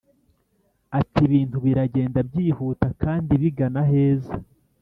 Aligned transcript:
ati: 0.99 1.19
ibintu 1.27 1.57
biragenda 1.65 2.19
byihuta 2.29 2.87
kandi 3.03 3.31
bigana 3.41 3.79
aheza. 3.85 4.33